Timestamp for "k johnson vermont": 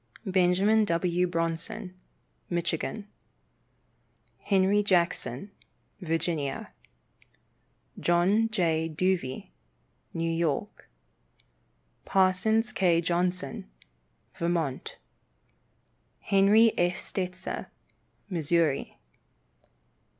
12.73-14.97